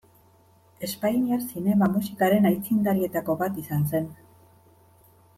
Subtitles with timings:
[0.87, 4.09] Espainiar zinema musikaren aitzindarietako bat izan zen.